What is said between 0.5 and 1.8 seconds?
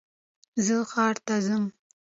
زه ښار ته ځم